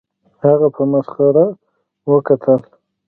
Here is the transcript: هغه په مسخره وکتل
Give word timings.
هغه 0.45 0.67
په 0.75 0.83
مسخره 0.91 1.45
وکتل 2.11 2.61